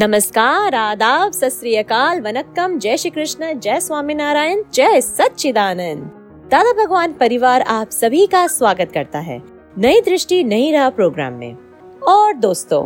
नमस्कार, 0.00 0.74
आदाब, 0.74 1.32
सत 1.32 1.60
वनक्कम, 2.24 2.78
जय 2.78 2.96
श्री 2.96 3.10
कृष्ण, 3.10 3.52
जय 3.54 3.80
स्वामी 3.80 4.14
नारायण, 4.14 4.62
जय 4.74 5.00
सच्चिदानंद। 5.00 6.04
दादा 6.50 6.72
भगवान 6.74 7.12
परिवार 7.12 7.62
आप 7.62 7.90
सभी 7.90 8.26
का 8.26 8.46
स्वागत 8.46 8.92
करता 8.94 9.18
है 9.18 9.40
नई 9.78 10.00
दृष्टि, 10.00 10.42
नई 10.44 10.70
राह 10.72 10.88
प्रोग्राम 10.90 11.32
में। 11.32 11.56
और 12.02 12.32
दोस्तों, 12.36 12.82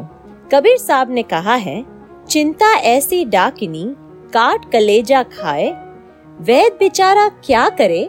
कबीर 0.53 0.77
साहब 0.79 1.11
ने 1.11 1.23
कहा 1.25 1.55
है, 1.57 1.85
चिंता 2.31 2.75
ऐसी 2.75 3.25
डाकिनी, 3.27 3.85
काट 4.35 4.71
कलेजा 4.73 5.23
खाए, 5.33 5.71
वैद 6.41 6.77
बेचारा 6.79 7.29
क्या 7.45 7.69
करे, 7.71 8.09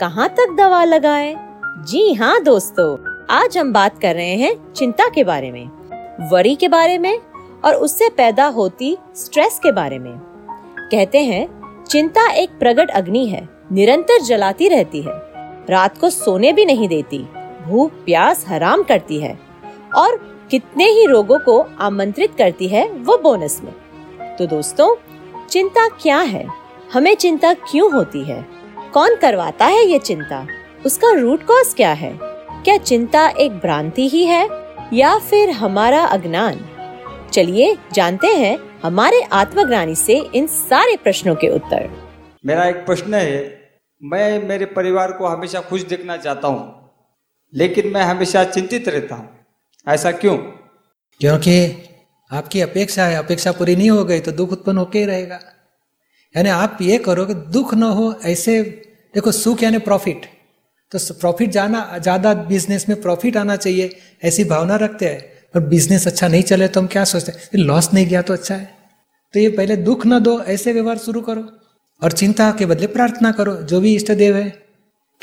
कहाँ 0.00 0.28
तक 0.30 0.56
दवा 0.58 0.84
लगाए? 0.84 1.36
जी 1.82 2.12
हाँ 2.14 2.42
दोस्तों, 2.44 2.96
आज 3.32 3.58
हम 3.58 3.72
बात 3.72 4.00
कर 4.00 4.14
रहे 4.14 4.34
हैं 4.36 4.56
चिंता 4.72 5.08
के 5.08 5.24
बारे 5.24 5.52
में, 5.52 5.68
वरी 6.30 6.54
के 6.54 6.68
बारे 6.70 6.98
में 6.98 7.18
और 7.64 7.74
उससे 7.74 8.08
पैदा 8.08 8.46
होती 8.46 8.98
स्ट्रेस 9.16 9.60
के 9.62 9.72
बारे 9.72 9.98
में। 9.98 10.12
कहते 10.80 11.18
हैं, 11.18 11.64
चिंता 11.84 12.30
एक 12.30 12.50
प्रगट 12.50 12.90
अग्नि 12.90 13.26
है, 13.26 13.48
निरंतर 13.72 14.22
जलाती 14.22 14.68
रहती 14.68 15.02
है। 15.02 15.12
रात 15.70 15.98
को 15.98 16.10
सोने 16.10 16.52
भी 16.52 16.64
नहीं 16.64 16.88
देती, 16.88 17.18
भूख, 17.66 17.90
प्यास, 17.90 18.44
हराम 18.48 18.82
करती 18.82 19.20
है। 19.20 19.38
और 19.96 20.34
कितने 20.50 20.84
ही 20.84 21.06
रोगों 21.06 21.38
को 21.38 21.66
आमंत्रित 21.80 22.34
करती 22.38 22.68
है 22.68 22.88
वो 22.88 23.18
बोनस 23.18 23.60
में। 23.64 23.72
तो 24.36 24.46
दोस्तों, 24.46 24.94
चिंता 25.50 25.88
क्या 25.88 26.18
है? 26.18 26.46
हमें 26.92 27.14
चिंता 27.14 27.54
क्यों 27.54 27.92
होती 27.92 28.24
है? 28.24 28.46
कौन 28.94 29.14
करवाता 29.14 29.66
है 29.66 29.86
ये 29.86 29.98
चिंता? 29.98 30.46
उसका 30.86 31.10
रूट 31.10 31.42
कॉज 31.42 31.74
क्या 31.74 31.92
है? 31.92 32.18
क्या 32.64 32.76
चिंता 32.76 33.28
एक 33.28 33.52
भ्रांति 33.52 34.08
ही 34.08 34.24
है 34.24 34.48
या 34.92 35.18
फिर 35.18 35.50
हमारा 35.50 36.04
अज्ञान? 36.04 36.64
चलिए 37.34 37.74
जानते 37.94 38.26
हैं 38.28 38.58
हमारे 38.82 39.20
आत्मज्ञानी 39.34 39.94
से 39.96 40.16
इन 40.34 40.46
सारे 40.48 40.96
प्रश्नों 40.96 41.34
के 41.34 41.48
उत्तर। 41.48 41.88
मेरा 42.44 42.64
एक 42.64 42.76
प्रश्न 42.86 43.14
है 43.14 43.40
मैं 44.02 44.46
मेरे 44.48 44.66
परिवार 44.76 45.12
को 45.12 45.26
हमेशा 45.26 45.60
खुश 45.60 45.82
देखना 45.84 46.16
चाहता 46.18 46.48
हूँ 46.48 46.92
लेकिन 47.52 47.90
मैं 47.92 48.02
हमेशा 48.02 48.44
चिंतित 48.46 48.88
रहता 48.88 49.14
हूँ। 49.14 49.28
ऐसा 49.86 50.10
क्यों? 50.12 50.36
क्योंकि 51.20 51.56
आपकी 52.30 52.60
अपेक्षा 52.60 53.04
है 53.04 53.16
अपेक्षा 53.16 53.52
पूरी 53.54 53.76
नहीं 53.76 53.90
हो 53.90 54.04
गई 54.04 54.20
तो 54.20 54.32
दुख 54.34 54.52
उत्पन्न 54.52 54.78
होके 54.78 54.98
ही 54.98 55.04
रहेगा। 55.06 55.40
यानी 56.34 56.48
आप 56.50 56.78
ये 56.82 56.98
करो 57.00 57.26
कि 57.26 57.34
दुख 57.52 57.74
न 57.74 57.92
हो 57.98 58.12
ऐसे 58.26 58.60
देखो 59.14 59.32
सुख 59.34 59.62
यानी 59.62 59.78
प्रॉफिट 59.82 60.26
तो 60.92 60.98
प्रॉफिट 61.14 61.50
जाना 61.52 61.86
ज़्यादा 61.98 62.34
बिज़नेस 62.48 62.88
में 62.88 63.00
प्रॉफिट 63.02 63.36
आना 63.36 63.56
चाहिए 63.58 63.96
ऐसी 64.24 64.44
भावना 64.46 64.76
रखते 64.78 65.06
हैं। 65.06 65.32
और 65.54 65.64
बिज़नेस 65.64 66.06
अच्छा 66.06 66.28
नहीं 66.28 66.42
चले 66.42 66.68
तो 66.68 66.80
हम 66.80 66.86
क्या 66.86 67.04
सोचते 67.04 67.32
हैं? 67.32 67.48
लॉस 67.56 67.92
नहीं 67.94 68.06
गया 68.06 68.22
तो 68.22 68.34
अच्छा 68.34 68.54
है। 68.54 68.72
तो 69.34 69.40
ये 69.40 69.48
पहले 69.50 69.76
दुख 69.78 70.06
ना 70.06 70.18
दो, 70.18 70.40
ऐसे 70.40 70.72
व्यवहार 70.72 70.98
शुरू 70.98 71.20
करो। 71.20 71.48
और 72.02 72.12
चिंता 72.12 72.50
के 72.50 72.66
बदले 72.66 72.86
प्रार्थना 72.88 73.30
करो, 73.32 73.54
जो 73.54 73.80
भी 73.80 73.94
इष्ट 73.96 74.10
देव 74.12 74.36
है, 74.36 74.48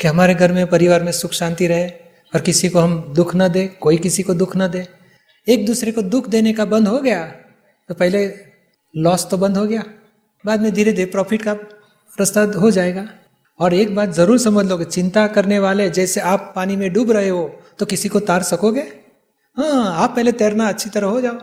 कि 0.00 0.08
हमारे 0.08 0.34
घर 0.34 0.52
में, 0.52 0.66
परिवार 0.66 1.02
में 1.02 1.12
सुख 1.12 1.32
शांति 1.32 1.66
रहे 1.66 1.88
और 2.32 2.40
किसी 2.40 2.68
को 2.68 2.80
हम 2.80 3.12
दुख 3.16 3.34
ना 3.34 3.48
दे, 3.48 3.66
कोई 3.80 3.96
किसी 3.98 4.22
को 4.22 4.34
दुख 4.34 4.56
ना 4.56 4.68
दे। 4.68 4.86
एक 5.46 5.66
दूसरे 5.66 5.92
को 5.92 6.02
दुख 6.04 6.28
देने 6.28 6.52
का 6.52 6.64
बंद 6.66 6.88
हो 6.88 6.98
गया 7.00 7.24
तो 7.88 7.94
पहले 7.94 8.26
लॉस 8.94 9.26
तो 9.30 9.36
बंद 9.38 9.56
हो 9.56 9.66
गया। 9.66 9.82
बाद 10.44 10.60
में 10.60 10.72
धीरे 10.74 10.92
धीरे 10.92 11.10
प्रॉफिट 11.10 11.42
का 11.42 11.52
रास्ता 12.18 12.42
हो 12.56 12.70
जाएगा। 12.70 13.06
और 13.60 13.74
एक 13.74 13.94
बात 13.94 14.12
ज़रूर 14.12 14.38
समझ 14.38 14.64
लो 14.66 14.76
कि 14.78 14.84
चिंता 14.86 15.26
करने 15.28 15.58
वाले, 15.58 15.88
जैसे 15.90 16.20
आप 16.22 16.52
पानी 16.56 16.76
में 16.76 16.92
डूब 16.92 17.10
रहे 17.10 17.28
हो 17.28 17.44
तो 17.78 17.86
किसी 17.86 18.08
को 18.08 18.20
तार 18.22 18.42
सकोगे? 18.44 18.82
हाँ 19.56 19.94
आप 19.94 20.16
पहले 20.16 20.32
तैरना 20.32 20.68
अच्छी 20.68 20.90
तरह 20.90 21.06
हो 21.06 21.20
जाओ। 21.20 21.34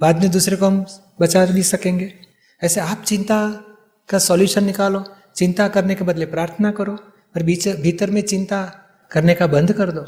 बाद 0.00 0.20
में 0.20 0.30
दूसरे 0.30 0.56
को 0.56 0.66
हम 0.66 0.86
बचा 1.20 1.46
भी 1.46 1.62
सकेंगे। 1.62 2.12
ऐसे 2.62 2.80
आप 2.80 3.02
चिंता 3.06 3.64
का 4.08 4.18
सॉल्यूशन 4.18 4.64
निकालो। 4.64 5.04
चिंता 5.36 5.68
करने 5.68 5.94
के 5.94 6.04
बदले 6.04 6.26
प्रार्थना 6.26 6.70
करो। 6.70 6.92
और 7.36 7.42
बीच, 7.42 7.68
भीतर 7.68 8.10
में 8.10 8.22
चिंता 8.22 8.72
करने 9.10 9.34
का 9.34 9.46
बंद 9.46 9.72
कर 9.72 9.90
दो। 9.90 10.06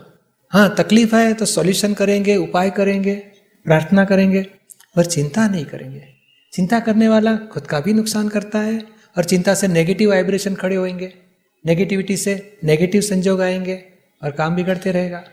हाँ 0.50 0.75
तकलीफ़ 0.78 1.16
है 1.16 1.34
तो 1.34 1.44
सॉल्यूशन 1.44 1.94
करेंगे, 1.94 2.37
उपाय 2.37 2.70
करेंगे, 2.70 3.15
प्रार्थना 3.65 4.04
करेंगे, 4.04 4.42
पर 4.97 5.04
चिंता 5.04 5.48
नहीं 5.48 5.65
करेंगे। 5.65 6.04
चिंता 6.53 6.81
करने 6.81 7.09
वाला 7.09 7.36
खुद 7.36 7.66
का 7.66 7.81
भी 7.81 7.92
नुकसान 7.92 8.28
करता 8.28 8.59
है 8.59 8.84
और 9.16 9.25
चिंता 9.25 9.54
से 9.54 9.69
नेगेटिव 9.69 10.10
वाइब्रेशन 10.10 10.54
खड़े 10.54 10.76
होंगे 10.76 11.15
नेगेटिविटी 11.66 12.16
से 12.16 12.59
नेगेटिव 12.65 13.00
संजोग 13.00 13.41
आएँगे 13.41 13.84
और 14.22 14.31
काम 14.31 14.56
बिगड़ते 14.56 14.92
रहेगा। 14.92 15.25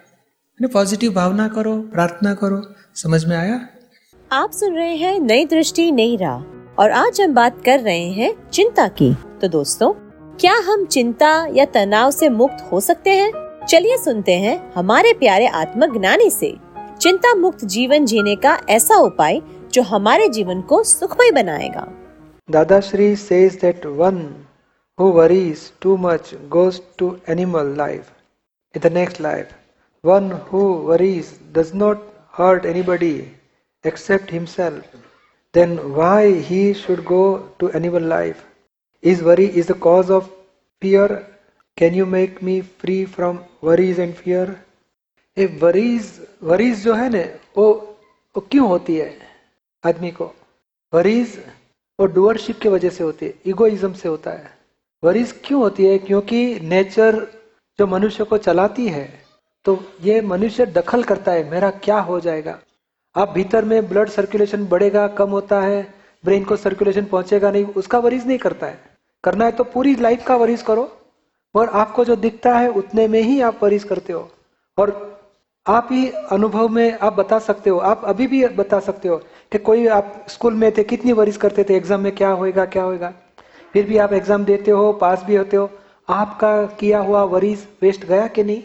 पॉजिटिव 0.68 1.14
भावना 1.14 1.48
करो 1.48 1.78
प्रार्थना 1.78 2.34
करो 2.34 2.62
समझ 2.96 3.26
में 3.26 3.38
आया? 3.38 3.68
आप 4.32 4.52
सुन 4.52 4.76
रहे 4.76 4.96
हैं 4.96 5.20
नई 5.20 5.46
दृष्टि 5.46 5.92
नई 5.92 6.18
राह 6.18 6.42
और 6.82 6.92
आज 6.92 7.22
हम 7.22 7.34
बात 7.34 7.62
कर 7.66 7.80
रहे 7.80 8.10
हैं 8.10 8.50
चिंता 8.50 8.88
की। 8.88 9.14
तो 9.42 9.48
दोस्तों 9.48 9.94
क्या 10.40 10.54
हम 10.54 10.86
चिंता 10.86 11.48
या 11.54 11.66
तनाव 11.66 12.12
से 12.12 12.30
मुक्त 12.30 12.70
हो 12.72 12.80
सकते 12.80 13.10
हैं? 13.10 13.32
चलिए 13.66 13.98
सुनते 13.98 14.34
हैं 14.34 14.74
हमारे 14.76 15.14
प्यारे 15.14 15.48
आत्मज्ञानी 15.48 16.30
से। 16.30 16.56
चिंता 17.02 17.34
मुक्त 17.36 17.66
जीवन 17.66 18.06
जीने 18.06 18.36
का 18.36 18.60
ऐसा 18.70 18.96
उपाय 18.96 19.42
जो 19.74 19.82
हमारे 19.82 20.28
जीवन 20.30 20.62
को 20.62 20.84
सुखमय 20.84 21.32
बनाएगा। 21.32 21.88
Dada 22.52 22.80
Shri 22.80 23.16
says 23.16 23.56
that 23.56 23.86
one 23.86 24.46
who 25.00 25.06
worries 25.06 25.58
too 25.82 25.98
much 25.98 26.34
goes 26.50 26.82
to 26.98 27.18
animal 27.30 27.76
life 27.78 28.10
in 28.76 28.90
the 28.90 28.94
next 28.94 29.22
life 29.22 29.48
One 30.04 30.32
who 30.50 30.82
worries 30.84 31.34
does 31.54 31.74
not 31.76 32.02
hurt 32.32 32.66
anybody 32.66 33.38
except 33.84 34.32
himself. 34.32 34.84
Then 35.54 35.94
why 35.94 36.40
he 36.40 36.74
should 36.74 37.06
go 37.06 37.50
to 37.60 37.72
animal 37.72 38.02
life? 38.02 38.44
Is 39.04 39.22
worry 39.22 39.46
is 39.46 39.68
the 39.68 39.76
cause 39.76 40.10
of 40.10 40.28
fear? 40.82 41.28
Can 41.78 41.94
you 41.94 42.08
make 42.08 42.42
me 42.42 42.62
free 42.62 43.06
from 43.06 43.44
worries 43.62 44.00
and 44.00 44.18
fear? 44.18 44.58
ये 45.38 45.46
worries 45.62 46.08
worries 46.44 46.84
जो 46.84 46.94
है 46.94 47.10
ना 47.10 47.24
वो 47.58 47.66
वो 48.36 48.42
क्यों 48.52 48.68
होती 48.68 48.96
है 48.98 49.10
आदमी 49.84 50.12
को 50.12 50.26
वरीज 50.94 51.38
वो 52.00 52.06
डुअरशिप 52.16 52.60
की 52.62 52.70
वजह 52.70 52.90
से 52.90 53.04
होती 53.04 53.26
है 53.26 53.34
इगोइज्म 53.52 53.94
से 54.02 54.10
होता 54.10 54.32
है 54.32 54.52
वरीज 55.04 55.32
क्यों 55.46 55.62
होती 55.62 55.86
है 55.86 55.98
क्योंकि 56.08 56.44
नेचर 56.74 57.26
जो 57.80 57.88
मनुष्य 57.88 58.24
को 58.24 58.38
चलाती 58.38 58.88
है 58.88 59.06
तो 59.66 59.78
ये 60.02 60.22
मनुष्य 60.24 60.66
दखल 60.68 61.04
करता 61.04 61.32
है, 61.32 61.50
मेरा 61.52 61.70
क्या 61.70 62.00
हो 62.00 62.20
जाएगा? 62.20 62.58
आप 63.16 63.30
भीतर 63.30 63.66
में 63.66 63.88
ब्लड 63.90 64.10
सर्कुलेशन 64.10 64.66
बढ़ेगा, 64.66 65.08
कम 65.10 65.30
होता 65.30 65.62
है 65.62 65.82
ब्रेन 66.24 66.44
को 66.44 66.56
सर्कुलेशन 66.56 67.06
पहुंचेगा 67.06 67.52
नहीं, 67.52 67.66
उसका 67.66 68.00
वरीज 68.00 68.28
नहीं 68.28 68.38
करता 68.38 68.68
है। 68.68 68.80
करना 69.24 69.46
है 69.46 69.52
तो 69.52 69.64
पूरी 69.66 69.96
लाइफ 69.96 70.26
का 70.28 70.36
वरीज 70.36 70.62
करो, 70.62 70.90
और 71.56 71.70
आपको 71.70 72.06
जो 72.06 72.16
दिखता 72.18 72.58
है, 72.58 72.70
उतने 72.70 73.08
में 73.08 73.22
ही 73.22 73.40
आप 73.42 73.64
वरीज 73.64 73.84
करते 73.84 74.14
हो। 74.14 74.30
और 74.78 75.10
आप 75.66 75.88
ही 75.92 76.08
अनुभव 76.32 76.68
में 76.70 76.98
आप 76.98 77.14
बता 77.14 77.40
सकते 77.40 77.70
हो, 77.70 77.78
आप 77.80 78.02
अभी 78.06 78.28
भी 78.28 78.46
बता 78.48 78.80
सकते 78.80 79.08
हो 79.08 79.18
कि 79.52 79.58
कोई 79.60 79.88
आप 79.90 80.26
स्कूल 80.30 80.54
में 80.54 80.72
थे, 80.72 80.84
कितनी 80.84 81.14
वरीज 81.14 81.38
करते 81.38 81.64
थे 81.64 81.76
एग्ज़ाम 81.76 82.02
में 82.02 82.12
क्या 82.16 82.30
होएगा 82.32 82.66
क्या 82.68 82.84
होएगा? 82.84 83.14
फिर 83.74 83.86
भी 83.86 83.98
आप 83.98 84.14
एग्ज़ाम 84.14 84.46
देते 84.46 84.72
हो 84.72 84.92
पास 84.94 85.24
भी 85.24 85.36
होते 85.36 85.58
हो, 85.58 85.70
आपका 86.10 86.66
किया 86.80 87.00
हुआ 87.00 87.24
वरीज 87.26 87.68
वेस्ट 87.82 88.06
गया 88.06 88.28
कि 88.28 88.44
नहीं? 88.44 88.62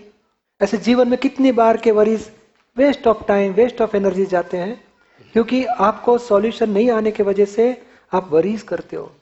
ऐसे 0.62 0.76
जीवन 0.76 1.08
में 1.08 1.18
कितनी 1.18 1.52
बार 1.52 1.76
के 1.76 1.90
worries 1.90 2.30
waste 2.76 3.06
of 3.06 3.24
time 3.24 3.52
waste 3.52 3.80
of 3.80 3.96
energy 3.96 4.26
जाते 4.26 4.56
हैं, 4.56 4.84
क्योंकि 5.32 5.64
आपको 5.64 6.18
सॉल्यूशन 6.18 6.70
नहीं 6.70 6.90
आने 6.90 7.10
की 7.10 7.22
वजह 7.22 7.44
से 7.44 7.82
आप 8.12 8.32
वरीज 8.32 8.62
करते 8.62 8.96
हो। 8.96 9.12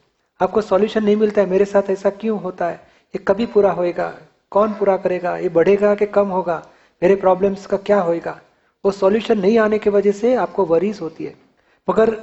आपको 0.41 0.61
सॉल्यूशन 0.61 1.03
नहीं 1.03 1.15
मिलता 1.15 1.41
है, 1.41 1.49
मेरे 1.49 1.65
साथ 1.65 1.89
ऐसा 1.89 2.09
क्यों 2.09 2.39
होता 2.41 2.67
है? 2.67 2.75
ये 3.15 3.17
कभी 3.17 3.45
पूरा 3.45 3.71
होएगा? 3.71 4.17
कौन 4.51 4.73
पूरा 4.73 4.97
करेगा? 4.97 5.37
ये 5.37 5.49
बढ़ेगा 5.49 5.95
कि 5.95 6.05
कम 6.05 6.27
होगा? 6.27 6.67
मेरे 7.03 7.15
प्रॉब्लम्स 7.15 7.65
का 7.65 7.77
क्या 7.77 8.01
होएगा? 8.01 8.41
वो 8.85 8.91
सॉल्यूशन 8.91 9.39
नहीं 9.39 9.59
आने 9.59 9.79
की 9.79 9.89
वजह 9.89 10.11
से 10.11 10.35
आपको 10.35 10.65
वरीज 10.65 10.99
होती 11.01 11.25
है। 11.25 11.35
मगर 11.89 12.21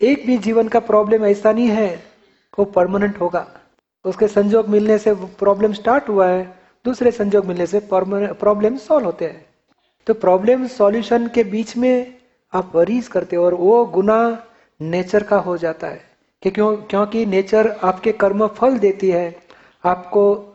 एक 0.00 0.26
भी 0.26 0.38
जीवन 0.38 0.68
का 0.68 0.80
प्रॉब्लम 0.80 1.24
ऐसा 1.24 1.52
नहीं 1.52 1.68
है, 1.68 2.02
वो 2.58 2.64
परमानेंट 2.64 3.20
होगा। 3.20 3.46
उसके 4.04 4.28
संजोग 4.28 4.68
मिलने 4.68 4.98
से 4.98 5.14
प्रॉब्लम 5.14 5.72
स्टार्ट 5.72 6.08
हुआ 6.08 6.26
है 6.26 6.59
दूसरे 6.84 7.10
संजोग 7.10 7.46
मिलने 7.46 7.66
से 7.66 7.80
प्रॉब्लम 7.92 8.76
सॉल्व 8.76 9.06
होते 9.06 9.24
हैं। 9.24 9.46
तो 10.06 10.14
प्रॉब्लम 10.14 10.66
सॉल्यूशन 10.66 11.28
के 11.28 11.44
बीच 11.44 11.76
में 11.76 12.14
आप 12.54 12.72
वरीज 12.74 13.08
करते 13.08 13.36
हो 13.36 13.44
और 13.44 13.54
वो 13.54 13.86
गुना 13.86 14.46
नेचर 14.80 15.22
का 15.22 15.36
हो 15.36 15.56
जाता 15.56 15.86
है। 15.86 16.10
कि 16.42 16.50
क्यों, 16.50 16.76
क्योंकि 16.76 17.26
नेचर 17.26 17.70
आपके 17.70 18.12
कर्म 18.12 18.46
फल 18.46 18.78
देती 18.78 19.10
है। 19.10 19.36
आपको 19.84 20.46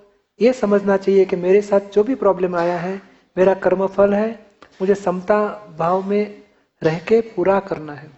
ये 0.42 0.54
समझना 0.54 0.98
चाहिए 0.98 1.25
कि 1.25 1.36
मेरे 1.36 1.62
साथ 1.62 1.80
जो 1.80 2.04
भी 2.04 2.16
प्रॉब्लम 2.16 2.56
आया 2.56 2.78
है, 2.78 3.01
मेरा 3.38 3.54
कर्म 3.54 3.88
फल 3.88 4.13
है, 4.13 4.45
मुझे 4.81 4.95
समता 4.95 5.68
भाव 5.80 6.04
में 6.04 6.44
रह 6.83 7.00
के 7.00 7.21
पूरा 7.21 7.60
करना 7.60 7.94
है। 7.94 8.10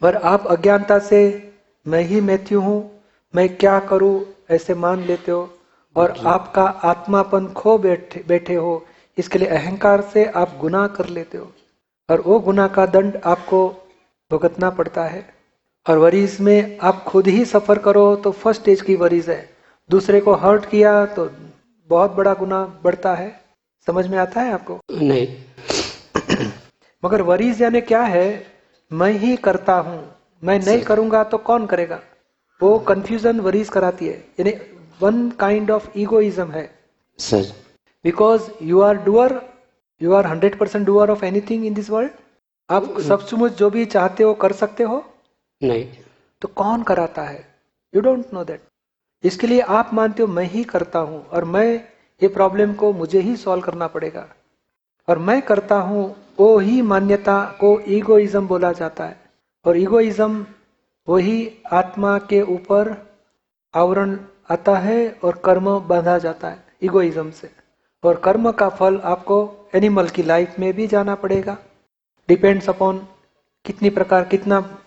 पर 0.00 0.16
आप 0.16 0.46
अज्ञानता 0.46 0.98
से, 0.98 1.52
मैं 1.86 2.00
ही 2.00 2.20
मैथ्यू 2.20 2.60
हूँ, 2.60 3.02
मैं 3.34 3.56
क्या 3.56 3.80
करूँ, 3.80 4.26
ऐसे 4.50 4.74
मान 4.74 5.00
लेते 5.00 5.32
हो। 5.32 5.50
और 5.96 6.14
आपका 6.26 6.62
आत्मापन 6.84 7.46
खो 7.52 7.76
बैठे 7.78 8.22
बैठे 8.28 8.54
हो 8.54 8.84
इसके 9.18 9.38
लिए 9.38 9.48
अहंकार 9.48 10.00
से 10.12 10.24
आप 10.26 10.56
गुनाह 10.60 10.86
कर 10.88 11.08
लेते 11.08 11.38
हो। 11.38 11.52
और 12.08 12.20
वो 12.20 12.38
गुनाह 12.40 12.68
का 12.68 12.86
दंड 12.86 13.20
आपको 13.24 13.68
भुगतना 14.30 14.70
पड़ता 14.70 15.04
है। 15.04 15.24
और 15.86 15.98
वरीज 15.98 16.36
में 16.40 16.78
आप 16.82 17.02
खुद 17.04 17.26
ही 17.26 17.44
सफ़र 17.44 17.78
करो 17.78 18.14
तो 18.16 18.30
फ़र्स्ट 18.32 18.60
स्टेज 18.60 18.80
की 18.80 18.96
वरीज 18.96 19.28
है। 19.30 19.48
दूसरे 19.90 20.20
को 20.20 20.34
हर्ट 20.34 20.64
किया 20.64 21.04
तो 21.06 21.30
बहुत 21.90 22.12
बड़ा 22.12 22.34
गुना 22.34 22.64
बढ़ता 22.84 23.14
है। 23.14 23.30
समझ 23.86 24.06
में 24.06 24.18
आता 24.18 24.40
है 24.40 24.52
आपको? 24.52 24.78
नहीं। 24.92 25.26
मगर 27.02 27.22
वरीज 27.22 27.62
यानी 27.62 27.80
क्या 27.82 28.02
है? 28.02 28.46
मैं 28.90 29.12
ही 29.12 29.36
करता 29.36 29.74
हूँ। 29.78 30.02
मैं 30.42 30.58
नहीं 30.58 30.82
करूँगा 30.82 31.22
तो 31.24 31.38
कौन 31.40 31.66
करेगा? 31.66 32.00
वो 32.60 32.78
कंफ्यूजन 32.78 33.40
वरीज 33.40 33.68
कराती 33.68 34.06
है। 34.06 34.16
यानी 34.40 34.52
वन 35.00 35.28
काइंड 35.30 35.70
ऑफ़ 35.70 35.88
ईगोइज्म 35.98 36.50
है 36.50 36.66
sir 37.18 37.52
because 38.04 38.50
you 38.62 38.80
are 38.80 38.96
doer 39.04 39.40
you 40.00 40.12
are 40.14 40.26
hundred 40.26 40.58
percent 40.58 40.86
doer 40.86 41.10
of 41.10 41.24
anything 41.24 41.64
in 41.66 41.74
this 41.74 41.90
world 41.90 42.10
आप 42.70 42.84
सब 43.00 43.20
सचमुच 43.20 43.52
जो 43.52 43.70
भी 43.70 43.84
चाहते 43.86 44.22
हो 44.22 44.34
कर 44.34 44.52
सकते 44.52 44.82
हो। 44.82 45.02
नहीं। 45.60 45.84
तो 46.42 46.48
कौन 46.48 46.82
कराता 46.82 47.22
है? 47.22 47.44
यू 47.94 48.00
डोंट 48.00 48.32
नो 48.34 48.44
दैट 48.44 48.60
इसके 49.24 49.46
लिए 49.46 49.60
आप 49.60 49.90
मानते 49.94 50.22
हो 50.22 50.28
मैं 50.28 50.44
ही 50.44 50.64
करता 50.64 50.98
हूँ 50.98 51.24
और 51.26 51.44
मैं 51.44 51.68
ये 52.22 52.28
प्रॉब्लम 52.28 52.72
को 52.74 52.92
मुझे 52.92 53.20
ही 53.20 53.36
सॉल्व 53.36 53.62
करना 53.62 53.86
पड़ेगा। 53.86 54.26
और 55.08 55.18
मैं 55.18 55.40
करता 55.42 55.76
हूँ 55.80 56.04
वो 56.38 56.58
ही 56.58 56.80
मान्यता 56.82 57.42
को 57.60 57.78
ईगोइज्म 57.88 58.46
बोला 58.46 58.72
जाता 58.72 59.04
है। 59.04 59.16
और 59.64 59.76
ईगोइज्म 59.76 60.46
वही 61.08 61.38
आत्मा 61.72 62.18
के 62.30 62.40
ऊपर 62.54 62.94
आवरण 63.74 64.16
आता 64.50 64.76
है 64.76 64.96
और 65.24 65.40
कर्म 65.44 65.78
बांधा 65.80 66.18
जाता 66.18 66.48
है 66.48 66.62
ईगोइज्म 66.82 67.30
से। 67.30 67.50
और 68.04 68.14
कर्म 68.14 68.50
का 68.52 68.68
फल 68.68 69.00
आपको 69.04 69.36
एनिमल 69.74 70.08
की 70.08 70.22
लाइफ 70.22 70.58
में 70.58 70.72
भी 70.74 70.86
जाना 70.86 71.14
पड़ेगा। 71.14 71.56
डिपेंड्स 72.28 72.68
अपॉन 72.68 72.98
कितनी 73.64 73.90
प्रकार, 73.90 74.24
कितना 74.24 74.78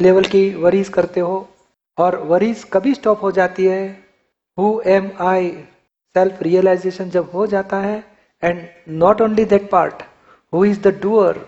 लेवल 0.00 0.24
की 0.24 0.48
वरीज 0.54 0.88
करते 0.88 1.20
हो। 1.20 1.48
और 1.98 2.16
वरीज 2.16 2.64
कभी 2.64 2.94
स्टॉप 2.94 3.22
हो 3.22 3.30
जाती 3.32 3.66
है। 3.66 3.86
Who 4.58 4.80
am 4.86 5.10
I 5.20 5.50
self 6.16 6.42
realization 6.42 7.10
जब 7.10 7.30
हो 7.30 7.46
जाता 7.46 7.78
है 7.78 8.04
and 8.42 8.62
not 8.88 9.20
only 9.20 9.44
that 9.44 9.70
part 9.70 10.02
who 10.52 10.64
is 10.64 10.80
the 10.80 11.00
doer 11.02 11.40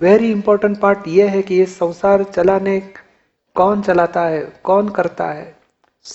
very 0.00 0.30
important 0.32 0.78
part 0.80 1.08
ये 1.08 1.28
है 1.28 1.42
कि 1.42 1.54
ये 1.54 1.64
संसार 1.66 2.22
चलाने, 2.24 2.80
कौन 3.56 3.82
चलाता 3.82 4.24
है, 4.24 4.40
कौन 4.62 4.88
करता 4.88 5.26
है? 5.26 5.59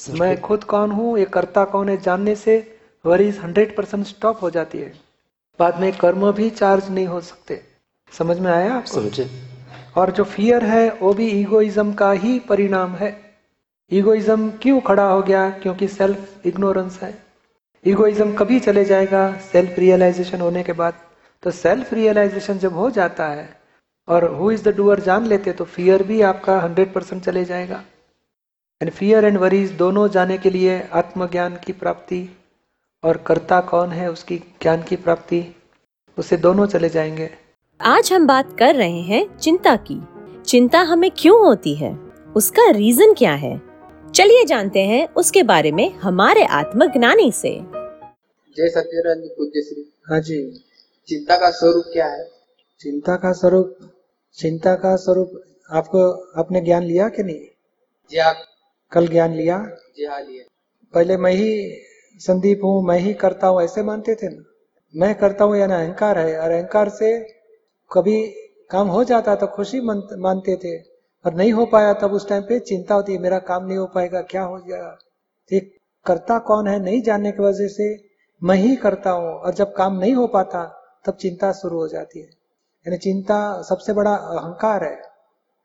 मैं 0.09 0.39
खुद 0.41 0.63
कौन 0.63 0.91
हूँ? 0.91 1.17
ये 1.19 1.25
करता 1.25 1.63
कौन 1.65 1.89
है? 1.89 1.97
जानने 1.97 2.35
से 2.35 2.53
वरीज 3.05 3.39
हंड्रेड 3.39 3.75
परसेंट 3.75 4.05
स्टॉप 4.05 4.41
हो 4.41 4.49
जाती 4.49 4.77
है। 4.77 4.91
बाद 5.59 5.79
में 5.81 5.91
कर्म 5.97 6.31
भी 6.31 6.49
चार्ज 6.49 6.89
नहीं 6.89 7.07
हो 7.07 7.19
सकते। 7.21 7.61
समझ 8.11 8.39
में 8.39 8.51
आया 8.51 8.73
आपको? 8.73 8.91
समझे। 8.91 9.29
और 9.97 10.11
जो 10.11 10.23
फियर 10.23 10.63
है 10.63 10.89
वो 11.01 11.13
भी 11.13 11.27
ईगोइज्म 11.31 11.93
का 11.93 12.11
ही 12.13 12.37
परिणाम 12.39 12.95
है। 12.95 13.13
ईगोइज्म 13.91 14.49
क्यों 14.61 14.79
खड़ा 14.81 15.07
हो 15.07 15.21
गया? 15.21 15.49
क्योंकि 15.51 15.87
सेल्फ 15.87 16.45
इग्नोरेंस 16.47 16.99
है। 17.01 17.13
ईगोइज्म 17.85 18.33
कभी 18.33 18.59
चले 18.59 18.85
जाएगा? 18.85 19.31
सेल्फ 19.51 19.79
रियलाइजेशन 19.79 20.41
होने 20.41 20.63
के 20.63 20.73
बाद। 20.73 20.93
तो 21.43 21.51
सेल्फ 21.51 21.93
रियलाइजेशन 21.93 22.57
जब 22.57 22.73
हो 22.73 22.89
जाता 22.91 23.27
है 23.27 23.49
और 24.07 24.33
हु 24.33 24.51
इज़ 24.51 24.69
द 24.69 24.75
डूअर 24.75 24.99
जान 24.99 25.25
लेते 25.25 25.51
तो 25.53 25.65
फियर 25.65 26.03
भी 26.03 26.21
आपका 26.21 26.59
हंड्रेड 26.59 26.93
परसेंट 26.93 27.23
चले 27.23 27.45
जाएगा। 27.45 27.83
एंड 28.81 28.91
फियर 28.91 29.25
एंड 29.25 29.37
वरीज 29.37 29.71
दोनों 29.71 30.07
जाने 30.07 30.37
के 30.37 30.49
लिए 30.49 30.87
आत्मज्ञान 30.93 31.59
की 31.65 31.73
प्राप्ति। 31.73 32.37
और 33.03 33.17
कर्ता 33.17 33.61
कौन 33.61 33.89
है 33.89 34.11
उसकी 34.11 34.37
ज्ञान 34.37 34.83
की 34.83 34.95
प्राप्ति 34.95 35.55
उसे 36.17 36.37
दोनों 36.37 36.67
चले 36.67 36.89
जाएँगे। 36.89 37.29
आज 37.81 38.13
हम 38.13 38.27
बात 38.27 38.59
कर 38.59 38.75
रहे 38.75 39.01
हैं 39.01 39.37
चिंता 39.37 39.75
की। 39.75 40.01
चिंता 40.41 40.79
हमें 40.79 41.11
क्यों 41.11 41.45
होती 41.45 41.75
है? 41.75 41.95
उसका 42.35 42.69
रीजन 42.69 43.13
क्या 43.13 43.33
है? 43.33 43.61
चलिए 44.15 44.45
जानते 44.45 44.79
हैं 44.79 45.07
उसके 45.07 45.43
बारे 45.43 45.71
में 45.71 45.93
हमारे 45.93 46.45
आत्मज्ञानी 46.45 47.31
से। 47.31 47.59
जय 48.57 48.69
सत्यनारायण 48.69 49.27
पूज्य 49.27 49.61
श्री। 49.61 49.93
हाँ 50.09 50.19
जी। 50.19 50.63
चिंता 51.07 51.37
का 51.37 51.49
स्वरूप 51.49 51.83
क्या 51.93 52.07
है? 52.07 52.31
चिंता 52.79 53.15
का 53.15 53.31
स्वरूप 53.31 53.77
चिंता 54.33 54.75
का 54.75 54.95
स्वरूप 54.95 55.43
आपको 55.71 56.31
आपने 56.37 56.61
ज्ञान 56.61 56.83
लिया 56.83 57.09
कि 57.09 57.23
नहीं? 57.23 57.41
जी 58.11 58.19
हाँ 58.19 58.33
कल 58.91 59.07
ज्ञान 59.07 59.33
लिया। 59.33 59.57
जी 59.97 60.05
हाँ 60.05 60.19
लिए 60.21 60.45
पहले 60.93 61.17
मैं 61.17 61.31
ही 61.31 61.51
संदीप 62.21 62.61
हूँ 62.63 62.81
मैं 62.87 62.97
ही 62.99 63.13
करता 63.13 63.47
हूँ 63.47 63.61
ऐसे 63.63 63.83
मानते 63.83 64.15
थे 64.15 64.29
ना? 64.29 64.43
मैं 64.93 65.13
करता 65.15 65.45
हूँ 65.45 65.57
यानी 65.57 65.73
अहंकार 65.73 66.17
है 66.19 66.37
और 66.39 66.51
अहंकार 66.51 66.89
से 66.89 67.09
कभी 67.91 68.17
काम 68.69 68.87
हो 68.87 69.03
जाता 69.03 69.35
तो 69.35 69.47
खुशी 69.47 69.81
मानते 69.81 70.55
थे 70.55 70.77
और 71.25 71.33
नहीं 71.33 71.51
हो 71.53 71.65
पाया 71.65 71.93
तब 71.93 72.13
उस 72.13 72.27
टाइम 72.29 72.43
पे 72.43 72.59
चिंता 72.59 72.95
होती 72.95 73.13
है 73.13 73.19
मेरा 73.19 73.39
काम 73.39 73.65
नहीं 73.65 73.77
हो 73.77 73.85
पाएगा 73.85 74.21
क्या 74.21 74.43
हो 74.43 74.59
जाएगा 74.59 74.97
ये 75.51 75.59
करता 76.05 76.37
कौन 76.39 76.67
है 76.67 76.79
नहीं 76.79 77.01
जानने 77.01 77.31
की 77.31 77.43
वजह 77.43 77.67
से 77.67 77.87
मैं 78.41 78.55
ही 78.55 78.75
करता 78.75 79.11
हूँ 79.11 79.29
और 79.29 79.53
जब 79.53 79.73
काम 79.73 79.97
नहीं 79.99 80.13
हो 80.13 80.27
पाता 80.27 80.63
तब 81.05 81.15
चिंता 81.15 81.51
शुरू 81.51 81.77
हो 81.77 81.87
जाती 81.87 82.19
है। 82.19 82.25
यानी 82.25 82.97
चिंता 82.97 83.37
सबसे 83.61 83.93
बड़ा 83.93 84.13
अहंकार 84.15 84.83
है 84.83 84.95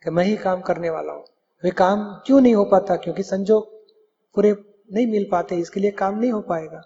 कि 0.02 0.10
मैं 0.10 0.24
ही 0.24 0.36
काम 0.36 0.60
करने 0.60 0.90
वाला 0.90 1.12
हूँ। 1.12 1.24
वे 1.64 1.70
काम 1.70 2.22
क्यों 2.26 2.40
नहीं 2.40 2.54
हो 2.54 2.64
पाता? 2.64 2.96
क्योंकि 2.96 3.22
संजोग 3.22 3.72
पूरे 4.34 4.56
नहीं 4.92 5.06
मिल 5.06 5.28
पाते, 5.32 5.56
इसके 5.56 5.80
लिए 5.80 5.90
काम 5.90 6.18
नहीं 6.18 6.32
हो 6.32 6.40
पाएगा। 6.40 6.82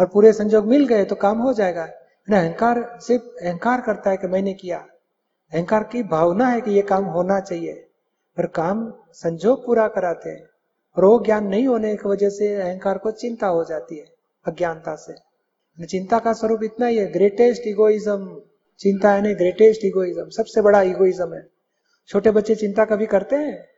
और 0.00 0.06
पूरे 0.06 0.32
संजोग 0.32 0.66
मिल 0.66 0.86
गए 0.86 1.04
तो 1.04 1.14
काम 1.14 1.38
हो 1.38 1.52
जाएगा। 1.52 1.82
यानी 1.82 2.36
अहंकार 2.36 2.98
सिर्फ़ 3.00 3.44
अहंकार 3.44 3.80
करता 3.80 4.10
है 4.10 4.16
कि 4.16 4.26
मैंने 4.26 4.54
किया। 4.54 4.78
अहंकार 5.54 5.84
की 5.84 6.02
भावना 6.02 6.46
है 6.46 6.60
कि 6.60 6.70
ये 6.70 6.82
काम 6.82 7.04
होना 7.04 7.40
चाहिए। 7.40 7.88
पर 8.36 8.46
काम 8.46 8.94
संजोग 9.12 9.66
पूरा 9.66 9.88
कराते 9.88 10.30
हैं। 10.30 10.44
और 10.96 11.04
वो 11.04 11.22
ज्ञान 11.26 11.46
नहीं 11.46 11.66
होने 11.66 11.96
की 11.96 12.08
वजह 12.08 12.30
से 12.30 12.54
अहंकार 12.54 12.98
को 12.98 13.10
चिंता 13.10 13.46
हो 13.46 13.64
जाती 13.64 13.98
है, 13.98 14.04
अज्ञानता 14.46 14.94
से। 14.94 15.32
चिंता 15.86 16.18
का 16.18 16.32
स्वरूप 16.32 16.60
इतना 16.62 16.86
ही 16.86 16.98
है 16.98 17.12
ग्रेटेस्ट 17.12 17.62
इगोइज्म 17.66 18.42
चिंता 18.78 19.20
नहीं 19.20 19.34
ग्रेटेस्ट 19.34 19.84
इगोइज्म 19.84 20.28
सबसे 20.28 20.60
बड़ा 20.60 20.82
इगोइज्म 20.82 21.34
है। 21.34 21.48
छोटे 22.08 22.30
बच्चे 22.30 22.54
चिंता 22.54 22.84
कभी 22.84 23.06
करते 23.06 23.36
हैं? 23.36 23.68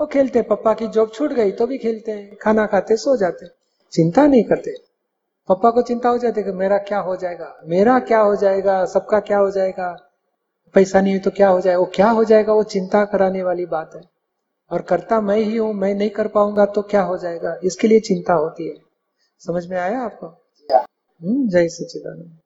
वो 0.00 0.06
खेलते 0.06 0.42
पप्पा 0.42 0.74
की 0.74 0.86
जॉब 0.86 1.10
छूट 1.14 1.32
गई 1.32 1.50
तो 1.50 1.66
भी 1.66 1.78
खेलते 1.78 2.12
हैं। 2.12 2.36
खाना 2.42 2.66
खाते, 2.66 2.96
सो 2.96 3.16
जाते। 3.16 3.46
चिंता 3.92 4.26
नहीं 4.26 4.44
करते। 4.44 4.74
पप्पा 5.48 5.70
को 5.70 5.82
चिंता 5.82 6.08
हो 6.08 6.18
जाती 6.18 6.42
कि 6.42 6.52
मेरा 6.52 6.78
क्या 6.78 6.98
हो 6.98 7.16
जाएगा? 7.16 7.60
मेरा 7.66 7.98
क्या 7.98 8.20
हो 8.20 8.36
जाएगा? 8.36 8.84
सबका 8.84 9.20
क्या 9.20 9.38
हो 9.38 9.50
जाएगा? 9.50 10.10
पैसा 10.74 11.00
नहीं 11.00 11.12
है 11.12 11.18
तो 11.18 11.30
क्या 11.30 11.48
हो 11.48 11.60
जाएगा 11.60 11.78
वो 11.78 11.90
क्या 11.94 12.10
हो 12.10 12.24
जाएगा? 12.24 12.52
वो 12.52 12.62
चिंता 12.62 13.04
कराने 13.04 13.42
वाली 13.42 13.66
बात 13.66 13.90
है। 13.94 14.00
और 14.70 14.82
करता 14.82 15.20
मैं 15.20 15.36
ही 15.36 15.56
हूँ, 15.56 15.72
मैं 15.74 15.94
नहीं 15.94 16.10
कर 16.10 16.28
पाऊँगा 16.28 16.66
तो 16.66 16.82
क्या 16.82 17.02
हो 17.02 17.18
जाएगा? 17.18 17.60
इसके 17.64 17.88
लिए 17.88 18.00
चिंता 18.00 18.34
होती 18.34 18.68
है। 18.68 18.74
समझ 19.38 19.66
में 19.66 19.78
आया 19.78 20.00
आपको? 20.00 20.26
हम्म 20.76 21.48
जय 21.48 21.68
सच्चिदानंद 21.68 22.38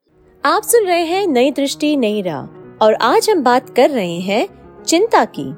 आप 0.44 0.62
सुन 0.62 0.86
रहे 0.86 1.04
हैं 1.04 1.26
नई 1.26 1.50
दृष्टि, 1.50 1.96
नई 1.96 2.22
राह। 2.22 2.46
और 2.84 2.94
आज 2.94 3.30
हम 3.30 3.42
बात 3.42 3.76
कर 3.76 3.90
रहे 3.90 4.18
हैं 4.20 4.48
चिंता 4.84 5.24
की। 5.24 5.52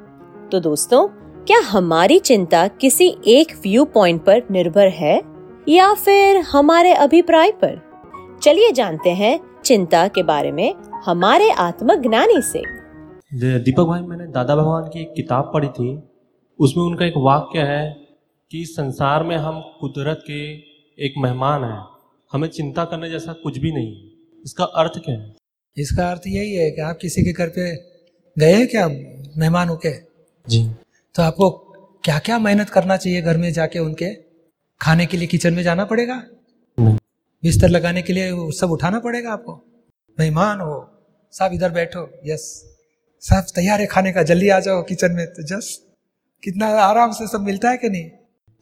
तो 0.53 0.61
दोस्तों 0.61 1.20
क्या 1.47 1.59
हमारी 1.59 2.19
चिंता 2.19 2.69
किसी 2.69 3.17
एक 3.27 3.53
व्यू 3.57 3.85
पॉइंट 3.85 4.25
पर 4.25 4.43
निर्भर 4.51 4.89
है 4.89 5.23
या 5.69 5.95
फिर 5.95 6.37
हमारे 6.37 6.93
अभिप्राय 6.95 7.51
पर? 7.51 7.81
चलिए 8.43 8.73
जानते 8.73 9.11
हैं 9.11 9.41
चिंता 9.65 10.09
के 10.09 10.23
बारे 10.23 10.53
में 10.53 10.75
हमारे 11.05 11.51
आत्मज्ञानी 11.51 12.41
से। 12.43 12.63
दीपक 13.59 13.85
भाई 13.85 14.01
मैंने 14.01 14.27
दादा 14.27 14.57
भगवान 14.57 14.83
की 14.83 15.01
एक 15.01 15.13
किताब 15.17 15.51
पढ़ी 15.55 15.69
थी। 15.69 15.89
उसमें 16.59 16.85
उनका 16.85 17.07
एक 17.07 17.15
वाक्य 17.17 17.61
है 17.61 17.97
कि 18.51 18.65
संसार 18.65 19.23
में 19.23 19.37
हम 19.37 19.61
कुदरत 19.81 20.25
के 20.27 20.41
एक 21.07 21.15
मेहमान 21.19 21.65
हैं। 21.65 21.81
हमें 22.33 22.49
चिंता 22.49 22.85
करने 22.85 23.11
जैसा 23.11 23.33
कुछ 23.33 23.59
भी 23.59 23.73
नहीं 23.73 23.87
है। 23.87 24.11
इसका 24.45 24.65
अर्थ 24.65 24.99
क्या 25.05 25.15
है? 25.15 25.35
इसका 25.77 26.11
अर्थ 26.11 26.23
यही 26.27 26.53
है 26.53 26.71
कि 26.71 26.81
आप 26.81 26.99
किसी 27.03 27.23
के 27.23 27.33
घर 27.33 27.49
पे 27.49 27.75
गए 28.37 28.53
हैं 28.53 28.69
क्या 28.69 28.89
मेहमान 29.37 29.69
होके 29.69 29.95
जी। 30.49 30.69
तो 31.15 31.23
आपको 31.23 31.51
क्या 32.05 32.19
क्या 32.19 32.39
मेहनत 32.39 32.69
करना 32.71 32.97
चाहिए 32.97 33.23
घर 33.23 33.37
में 33.37 33.53
जाके 33.53 33.79
उनके? 33.79 34.13
खाने 34.81 35.07
के 35.07 35.17
लिए 35.17 35.27
किचन 35.27 35.55
में 35.55 35.63
जाना 35.63 35.85
पड़ेगा? 35.85 36.15
बिस्तर 36.79 37.69
लगाने 37.69 38.03
के 38.03 38.13
लिए 38.13 38.31
वो 38.31 38.51
सब 38.53 38.71
उठाना 38.71 38.99
पड़ेगा 38.99 39.33
आपको? 39.33 39.53
मेहमान 40.19 40.61
हो 40.61 40.77
सब 41.33 41.51
इधर 41.55 41.71
बैठो 41.71 42.09
यस। 42.27 42.43
सब 43.23 43.47
तैयार 43.55 43.81
है 43.81 43.87
खाने 43.87 44.13
का 44.13 44.23
जल्दी 44.23 44.49
आ 44.49 44.59
जाओ 44.61 44.83
किचन 44.83 45.13
में 45.13 45.27
तो 45.27 45.43
जस 45.47 45.79
कितना 46.43 46.67
आराम 46.81 47.13
से 47.13 47.27
सब 47.27 47.41
मिलता 47.41 47.71
है 47.71 47.77
कि 47.77 47.89
नहीं? 47.89 48.09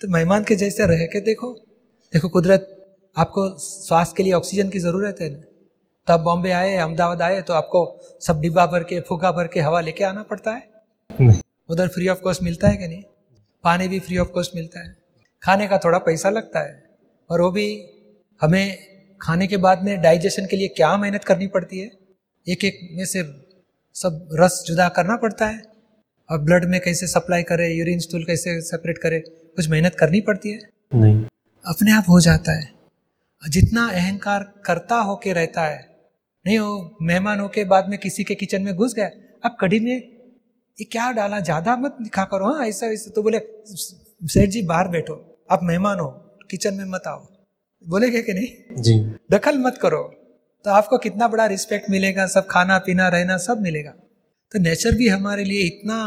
तो 0.00 0.09
मेहमान 0.09 0.45
के 0.45 0.57
जैसे 0.57 0.87
रह 0.87 1.05
के 1.07 1.21
देखो। 1.21 1.52
देखो 2.12 2.28
कुदरत 2.28 2.75
आपको 3.17 3.49
श्वास 3.59 4.12
के 4.12 4.23
लिए 4.23 4.33
ऑक्सीजन 4.33 4.69
की 4.69 4.78
ज़रूरत 4.78 5.21
है 5.21 5.31
ना? 5.31 5.43
तो 6.07 6.12
आप 6.12 6.21
बॉम्बे 6.21 6.50
आए 6.52 6.75
अहमदाबाद 6.76 7.23
आए 7.23 7.43
तो 7.43 7.55
आपको 7.55 8.00
सब 8.23 8.40
डिब्बा 8.40 8.67
भर 8.67 8.85
के 8.85 9.00
फूका 9.00 9.33
भर 9.33 9.47
के 9.47 9.61
हवा 9.61 9.81
लेके 9.81 10.05
आना 10.05 10.23
पड़ता 10.23 10.50
है? 10.50 10.69
नहीं। 11.11 11.40
उधर 11.69 11.89
फ्री 11.89 12.09
ऑफ़ 12.09 12.21
कॉस्ट 12.21 12.43
मिलता 12.43 12.69
है 12.69 12.77
कि 12.77 12.89
नहीं? 12.89 13.03
पानी 13.65 13.89
भी 13.89 14.01
फ्री 14.01 14.19
ऑफ़ 14.19 14.29
कॉस्ट 14.29 14.53
मिलता 14.55 14.81
है। 14.81 14.97
खाने 15.43 15.69
का 15.69 15.79
थोड़ा 15.79 15.99
पैसा 15.99 16.31
लगता 16.31 16.61
है 16.61 16.97
और 17.31 17.41
वो 17.41 17.51
भी 17.51 17.83
हमें 18.41 18.79
खाने 19.23 19.47
के 19.47 19.57
बाद 19.57 19.83
में 19.83 20.01
डाइजेशन 20.03 20.47
के 20.47 20.57
लिए 20.57 20.69
क्या 20.69 20.97
मेहनत 20.97 21.25
करनी 21.25 21.47
पड़ती 21.47 21.79
है? 21.79 21.91
एक 22.49 22.65
एक 22.65 22.89
में 22.93 23.05
से 23.05 23.23
सब 23.95 24.29
रस 24.33 24.65
जुदा 24.67 24.89
करना 24.89 25.17
पड़ता 25.17 25.47
है 25.47 25.63
और 26.31 26.39
ब्लड 26.39 26.65
में 26.65 26.81
कैसे 26.81 27.07
सप्लाई 27.07 27.43
करे 27.43 27.75
यूरिन 27.75 27.99
स्टूल 27.99 28.25
कैसे 28.25 28.61
सेपरेट 28.61 28.99
करे 28.99 29.21
कुछ 29.29 29.69
मेहनत 29.69 29.95
करनी 29.95 30.21
पड़ती 30.21 30.51
है। 30.51 30.59
नहीं। 30.95 31.25
अपने 31.67 31.93
आप 31.93 32.05
हो 32.09 32.21
जाता 32.21 32.53
है। 32.53 32.79
जितना 33.49 33.91
अहंकार 33.91 34.53
करता 34.65 34.97
होके 34.97 35.33
रहता 35.33 35.63
है 35.63 35.97
नहीं 36.47 36.59
वो 36.59 36.97
मेहमान 37.03 37.41
होके 37.41 37.65
बाद 37.65 37.89
में 37.89 37.99
किसी 37.99 38.25
के 38.25 38.35
किचन 38.35 38.63
में 38.63 38.75
घुस 38.75 38.95
गया 38.95 39.11
अब 39.45 39.57
कड़ी 39.61 39.81
में 39.81 40.18
ये 40.79 40.85
क्या 40.85 41.11
डाला? 41.13 41.39
ज़्यादा 41.41 41.77
मत 41.77 41.97
दिखा 42.03 42.25
करो 42.25 42.53
हाँ 42.55 42.67
ऐसा 42.67 42.87
ऐसा। 42.87 43.11
तो 43.11 43.23
बोले 43.23 43.39
सेठ 44.23 44.49
जी 44.51 44.63
बाहर 44.63 44.89
बैठो। 44.89 45.15
आप 45.51 45.61
मेहमान 45.63 46.01
हो 46.01 46.09
किचन 46.51 46.75
में 46.75 46.85
मत 46.87 47.07
आओ। 47.07 47.27
बोलेगे 47.85 48.23
कि 48.23 48.33
नहीं? 48.33 48.83
जी। 48.83 48.95
दखल 49.33 49.59
मत 49.59 49.79
करो। 49.83 50.03
तो 50.65 50.71
आपको 50.71 50.99
कितना 50.99 51.29
बड़ा 51.29 51.47
रिस्पेक्ट 51.47 51.91
मिलेगा? 51.91 52.27
सब 52.27 52.47
खाना 52.51 52.79
पीना 52.79 53.09
रहना 53.09 53.37
सब 53.39 53.61
मिलेगा। 53.61 53.91
तो 54.55 54.59
नेचर 54.59 54.95
भी 54.95 55.09
हमारे 55.09 55.45
लिए 55.45 55.67
इतना 55.67 55.99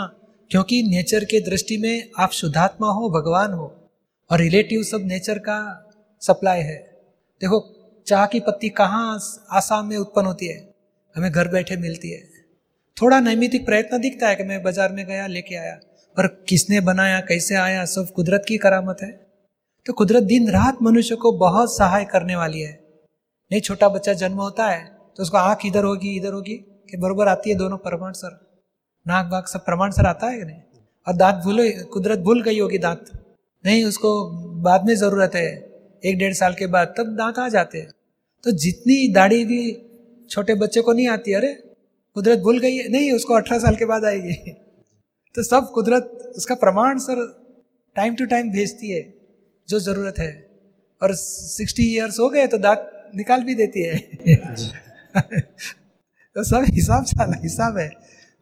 क्योंकि 0.51 0.81
नेचर 0.83 1.23
के 1.25 1.39
दृष्टि 1.41 1.77
में 1.77 2.09
आप 2.19 2.31
शुद्धात्मा 2.31 2.91
हो 2.91 3.09
भगवान 3.09 3.53
हो 3.53 3.71
और 4.29 4.39
रिलेटिव 4.39 4.83
सब 4.83 5.05
नेचर 5.05 5.39
का 5.39 5.59
सप्लाई 6.21 6.61
है। 6.61 6.77
देखो 7.41 7.63
चाह 8.07 8.25
की 8.25 8.39
पत्ती 8.39 8.69
कहाँ 8.71 9.19
आसाम 9.51 9.87
में 9.87 9.97
उत्पन्न 9.97 10.25
होती 10.25 10.47
है? 10.47 10.59
हमें 11.15 11.31
घर 11.31 11.47
बैठे 11.47 11.77
मिलती 11.77 12.11
है। 12.11 12.21
थोड़ा 12.97 13.19
नैमितिक 13.19 13.65
प्रयत्न 13.65 13.99
दिखता 13.99 14.27
है 14.27 14.35
कि 14.35 14.43
मैं 14.43 14.61
बाज़ार 14.63 14.91
में 14.91 15.05
गया, 15.05 15.27
लेके 15.27 15.55
आया। 15.55 15.73
पर 16.17 16.27
किसने 16.49 16.79
बनाया, 16.81 17.19
कैसे 17.21 17.55
आया, 17.57 17.83
सब 17.87 18.11
कुदरत 18.15 18.43
की 18.47 18.57
करामत 18.57 18.97
है। 19.03 19.11
तो 19.85 19.93
कुदरत 19.93 20.23
दिन 20.25 20.49
रात 20.51 20.77
मनुष्य 20.83 21.15
को 21.15 21.31
बहुत 21.39 21.75
सहाय 21.75 22.05
करने 22.05 22.35
वाली 22.35 22.59
है। 22.59 22.71
नहीं, 23.51 23.61
छोटा 23.61 23.89
बच्चा 23.89 24.13
जन्म 24.15 24.37
होता 24.39 24.67
है 24.67 24.83
तो 25.17 25.23
उसको 25.23 25.37
आँख 25.37 25.65
इधर 25.65 25.83
होगी 25.83 26.15
इधर 26.17 26.33
होगी, 26.33 26.53
कि 26.89 26.97
बरोबर 26.97 27.27
आती 27.27 27.49
है 27.49 27.55
दोनों 27.57 27.77
प्रमाण 27.79 28.11
सर। 28.13 28.37
नाक 29.05 29.25
बाग 29.25 29.45
सब 29.47 29.65
प्रमाण 29.65 29.91
सर 29.91 30.05
आता 30.05 30.27
है 30.27 30.37
कि 30.37 30.45
नहीं? 30.45 30.61
और 31.07 31.15
दांत 31.15 31.35
भूलो 31.43 31.63
कुदरत 31.93 32.19
भूल 32.19 32.41
गई 32.43 32.59
होगी 32.59 32.77
दांत। 32.79 33.05
नहीं, 33.63 33.83
उसको 33.85 34.11
बाद 34.61 34.85
में 34.85 34.95
ज़रूरत 34.95 35.35
है, 35.35 35.47
एक 36.03 36.17
डेढ़ 36.17 36.33
साल 36.33 36.53
के 36.53 36.67
बाद 36.67 36.93
तब 36.97 37.15
दांत 37.17 37.39
आ 37.39 37.47
जाते 37.49 37.77
हैं। 37.77 37.91
तो 38.43 38.51
जितनी 38.59 39.07
दाढ़ी 39.13 39.43
भी 39.45 39.61
छोटे 40.29 40.55
बच्चे 40.55 40.81
को 40.81 40.93
नहीं 40.93 41.07
आती, 41.09 41.33
अरे 41.33 41.51
कुदरत 42.15 42.39
भूल 42.39 42.59
गई 42.59 42.75
है। 42.75 42.89
नहीं 42.89 43.11
उसको 43.11 43.33
अठारह 43.33 43.59
साल 43.59 43.75
के 43.75 43.85
बाद 43.85 44.05
आएगी। 44.05 44.33
तो 45.35 45.43
सब 45.43 45.71
कुदरत 45.71 46.33
उसका 46.35 46.55
प्रमाण 46.55 46.97
सर 46.97 47.41
टाइम 47.95 48.15
टू 48.15 48.25
टाइम 48.25 48.51
भेजती 48.51 48.91
है 48.91 49.13
जो 49.69 49.79
ज़रूरत 49.79 50.19
है। 50.19 50.51
और 51.03 51.15
सिक्सटी 51.15 51.83
ईयर्स 51.83 52.19
हो 52.19 52.29
गए 52.29 52.47
तो 52.47 52.57
दाग 52.57 53.11
निकाल 53.15 53.43
भी 53.43 53.55
देती 53.55 53.83
है। 53.83 53.97
तो 56.35 56.43
सब 56.43 56.65
हिसाब 56.69 57.05
साला 57.05 57.37
हिसाब 57.43 57.77
है। 57.77 57.91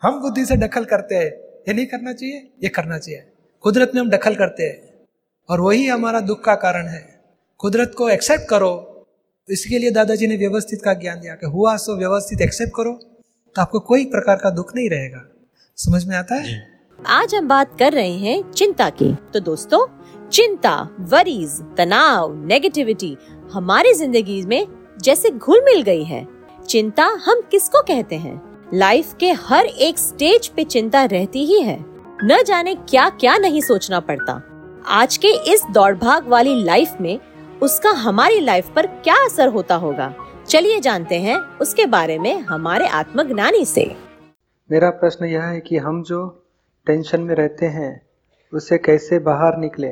हम 0.02 0.22
बुद्धि 0.22 0.46
से 0.46 0.58
दखल 0.58 0.86
करते 0.86 1.16
हैं। 1.16 1.32
ये 1.68 1.74
नहीं 1.74 1.86
करना 1.86 2.14
चाहिए 2.14 2.54
ये 2.64 2.70
करना 2.70 3.00
चाहिए। 3.00 3.32
कुदरत 3.62 3.92
में 3.96 4.02
हम 4.02 4.10
दखल 4.10 4.36
करते 4.36 4.64
हैं। 4.64 5.06
और 5.50 5.62
वही 5.62 5.88
हमारा 5.88 6.20
दुख 6.20 6.44
का 6.44 6.56
कारण 6.56 6.88
है। 6.88 7.22
कुदरत 7.58 7.94
को 7.98 8.10
एक्सेप्ट 8.10 8.50
करो। 8.50 8.96
इसके 9.50 9.80
लिए 9.80 9.92
दादाजी 9.92 10.28
ने 10.28 10.38
व्यवस्थित 10.38 10.82
का 10.82 10.94
ज्ञान 10.94 11.20
दिया 11.22 11.36
कि 11.36 11.46
हुआ 11.46 11.78
सो 11.78 11.98
व्यवस्थित 11.98 12.42
एक्सेप्ट 12.42 12.74
करो। 12.76 13.09
तो 13.56 13.62
आपको 13.62 13.80
कोई 13.80 14.06
प्रकार 14.06 14.36
का 14.36 14.50
दुख 14.50 14.76
नहीं 14.76 14.90
रहेगा। 14.90 15.24
समझ 15.78 16.06
में 16.06 16.16
आता 16.18 16.36
है? 16.36 16.58
आज 17.00 17.36
हम 17.36 17.48
बात 17.48 17.78
कर 17.80 17.94
रहे 17.94 18.18
हैं 18.18 18.52
चिंता 18.52 18.90
की। 18.90 19.14
तो 19.34 19.40
दोस्तों 19.40 19.86
चिंता 20.30 20.90
वरीज 21.00 21.62
तनाव 21.78 22.36
नेगेटिविटी 22.46 23.16
हमारी 23.54 23.94
ज़िंदगी 23.94 24.42
में 24.42 24.68
जैसे 25.02 25.30
घुल 25.30 25.62
मिल 25.66 25.82
गई 25.82 26.04
है। 26.04 26.28
चिंता 26.68 27.06
हम 27.26 27.42
किसको 27.42 27.82
कहते 27.82 28.16
हैं? 28.16 28.42
लाइफ 28.74 29.14
के 29.20 29.32
हर 29.32 29.66
एक 29.66 30.00
स्टेज 30.00 30.48
पे 30.48 30.64
चिंता 30.64 31.04
रहती 31.06 31.46
ही 31.46 31.62
है। 31.62 31.78
न 32.24 32.44
जाने 32.48 32.76
क्या 32.76 33.10
क्या 33.10 33.38
नहीं 33.38 33.62
सोचना 33.62 34.00
पड़ता। 34.00 34.42
आज 34.88 35.18
के 35.18 35.28
इस 35.54 35.64
दौड़ 35.72 35.96
भाग 35.96 36.28
वाली 36.28 36.64
लाइफ 36.64 36.98
में 37.02 37.20
उसका 37.62 37.90
हमारी 37.90 38.40
लाइफ 38.40 38.70
पर 38.76 38.88
क्या 38.88 39.16
असर 39.26 39.48
होता 39.48 39.76
होगा? 39.76 40.14
चलिए 40.50 40.80
जानते 40.80 41.16
हैं 41.16 41.36
उसके 41.58 41.86
बारे 41.86 42.18
में 42.20 42.40
हमारे 42.40 42.88
आत्मज्ञानी 42.88 43.66
से। 43.66 43.84
मेरा 44.70 44.90
प्रश्न 44.90 45.26
यह 45.26 45.44
है 45.44 45.60
कि 45.60 45.78
हम 45.78 46.02
जो 46.04 46.46
टेंशन 46.88 47.22
में 47.22 47.36
रहते 47.36 47.66
हैं 47.66 47.92
उससे 48.54 48.78
कैसे 48.78 49.20
बाहर 49.20 49.58
निकले? 49.58 49.88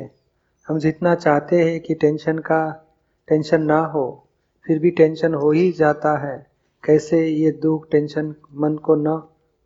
हम 0.68 0.78
जितना 0.78 1.14
चाहते 1.14 1.56
हैं 1.56 1.78
कि 1.80 1.94
टेंशन 1.94 2.38
का, 2.38 2.88
टेंशन 3.28 3.62
ना 3.62 3.78
हो, 3.84 4.28
फिर 4.66 4.78
भी 4.78 4.90
टेंशन 4.90 5.34
हो 5.34 5.50
ही 5.50 5.70
जाता 5.72 6.16
है। 6.26 6.36
कैसे 6.84 7.26
ये 7.26 7.50
दुख, 7.52 7.90
टेंशन 7.90 8.34
मन 8.54 8.76
को 8.76 8.96
न 8.96 9.22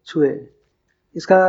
छुए? 0.07 0.47
इसका 1.17 1.43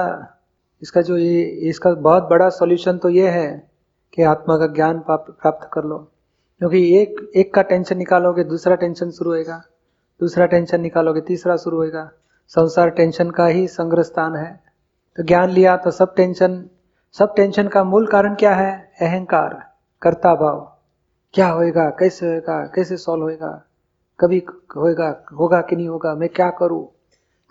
इसका 0.81 1.01
जो 1.01 1.17
ये, 1.17 1.43
इसका 1.69 1.91
बहुत 1.91 2.23
बड़ा 2.23 2.49
सॉल्यूशन 2.49 2.97
तो 2.97 3.09
ये 3.09 3.27
है 3.29 3.71
कि 4.13 4.23
आत्मा 4.23 4.57
का 4.57 4.73
ज्ञान 4.73 4.99
प्राप्त 4.99 5.69
कर 5.73 5.83
लो। 5.83 6.12
क्योंकि 6.59 7.01
एक 7.01 7.31
एक 7.35 7.53
का 7.53 7.61
टेंशन 7.61 7.97
निकालोगे, 7.97 8.43
दूसरा 8.43 8.75
टेंशन 8.75 9.11
शुरू 9.11 9.31
होएगा। 9.31 9.63
दूसरा 10.19 10.45
टेंशन 10.45 10.81
निकालोगे, 10.81 11.21
तीसरा 11.21 11.55
शुरू 11.55 11.77
होएगा। 11.77 12.11
संसार 12.47 12.89
टेंशन 12.89 13.29
का 13.31 13.45
ही 13.45 13.67
संग्रह 13.67 14.03
स्थान 14.03 14.35
है। 14.35 14.63
तो 15.17 15.23
ज्ञान 15.23 15.49
लिया 15.49 15.77
तो 15.77 15.91
सब 15.91 16.15
टेंशन 16.15 16.69
सब 17.13 17.33
टेंशन 17.35 17.67
का 17.67 17.83
मूल 17.83 18.07
कारण 18.07 18.35
क्या 18.35 18.55
है? 18.55 18.93
अहंकार 19.01 19.73
कर्ता 20.01 20.35
भाव 20.35 20.77
क्या 21.33 21.47
होएगा? 21.47 21.89
कैसे 21.89 22.25
होएगा? 22.25 22.65
कैसे 22.75 22.97
सॉल्व 22.97 23.23
होएगा? 23.23 23.65
कभी 24.19 24.43
होएगा, 24.75 25.23
होगा 25.39 25.61
कि 25.61 25.75
नहीं 25.75 25.87
होगा? 25.87 26.15
मैं 26.15 26.29
क्या 26.29 26.49
करूँ? 26.49 26.87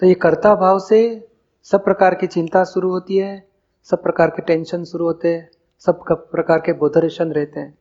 तो 0.01 0.07
ये 0.07 0.15
कर्ता 0.15 0.55
भाव 0.55 0.79
से 0.79 1.29
सब 1.63 1.85
प्रकार 1.85 2.15
की 2.15 2.27
चिंता 2.27 2.65
शुरू 2.65 2.91
होती 2.91 3.17
है, 3.17 3.49
सब 3.85 4.03
प्रकार 4.03 4.31
के 4.31 4.43
टेंशन 4.43 4.85
शुरू 4.85 5.05
होते 5.05 5.29
हैं, 5.29 5.51
सब 5.79 6.05
प्रकार 6.11 6.59
के 6.59 6.73
बोधरेशन 6.73 7.33
रहते 7.33 7.61
हैं। 7.61 7.79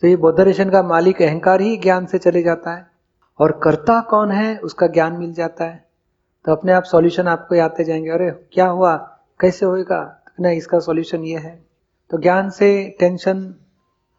तो 0.00 0.08
ये 0.08 0.16
बौद्ध 0.16 0.38
बोधरेशन 0.38 0.70
का 0.70 0.82
मालिक 0.82 1.22
अहंकार 1.22 1.60
ही 1.60 1.76
ज्ञान 1.76 2.06
से 2.06 2.18
चले 2.18 2.42
जाता 2.42 2.70
है। 2.70 2.86
और 3.38 3.60
कर्ता 3.62 4.00
कौन 4.00 4.30
है, 4.30 4.58
उसका 4.58 4.86
ज्ञान 4.86 5.12
मिल 5.12 5.34
जाता 5.34 5.64
है। 5.64 5.88
तो 6.44 6.52
अपने 6.52 6.72
आप 6.72 6.82
सॉल्यूशन 6.82 7.26
आपको 7.26 7.62
आते 7.62 7.84
जाएँगे, 7.84 8.10
अरे, 8.10 8.30
क्या 8.30 8.66
हुआ? 8.66 8.96
कैसे 9.40 9.66
होएगा? 9.66 10.24
ना 10.40 10.50
इसका 10.50 10.78
सॉल्यूशन 10.78 11.20
ये 11.20 11.38
है। 11.38 11.64
तो 12.10 12.18
ज्ञान 12.18 12.50
से 12.50 12.96
टेंशन, 13.00 13.54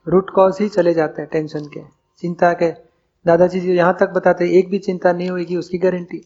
रूट 0.07 0.29
कॉज 0.29 0.57
ही 0.60 0.69
चले 0.69 0.93
जाते 0.93 1.22
हैं, 1.22 1.29
टेंशन 1.31 1.65
के। 1.65 1.81
चिंता 2.17 2.53
के। 2.53 2.88
दादाजी 3.25 3.60
जी 3.60 3.74
यहाँ 3.74 3.98
तक 4.00 4.10
बताते 4.10 4.50
एक 4.50 4.69
भी 4.69 4.79
चिंता 4.79 5.13
नहीं 5.13 5.29
होगी 5.29 5.55
उसकी 5.55 5.77
गारंटी। 5.77 6.17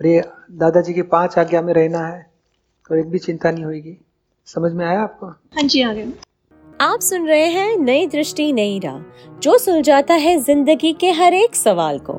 और 0.00 0.06
ये 0.06 0.30
दादाजी 0.50 0.94
की 0.94 1.02
पाँच 1.02 1.38
आज्ञा 1.38 1.62
में 1.62 1.74
रहना 1.74 1.98
है 1.98 2.30
तो 2.88 2.96
एक 2.96 3.10
भी 3.10 3.18
चिंता 3.18 3.50
नहीं 3.50 3.64
होगी 3.64 4.04
समझ 4.46 4.72
में 4.72 4.86
आया 4.86 5.02
आपको? 5.02 5.26
हाँ 5.26 5.62
जी, 5.62 5.82
आ 5.82 5.92
गए 5.92 6.12
आप 6.82 7.00
सुन 7.00 7.26
रहे 7.26 7.46
हैं 7.46 7.76
नई 7.76 8.06
दृष्टि, 8.06 8.52
नई 8.52 8.78
राह, 8.78 8.98
जो 9.40 9.58
सुलझाता 9.58 10.14
है 10.14 10.36
ज़िंदगी 10.38 10.92
के 10.92 11.10
हर 11.10 11.34
एक 11.34 11.54
सवाल 11.54 11.98
को। 11.98 12.12